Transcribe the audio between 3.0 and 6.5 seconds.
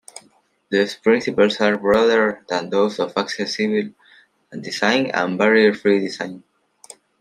accessible design and barrier-free design.